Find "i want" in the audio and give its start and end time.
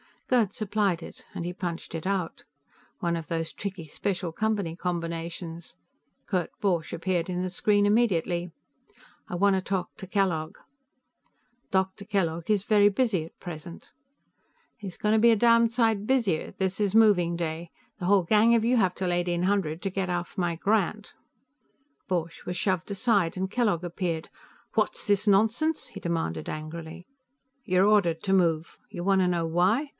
9.27-9.57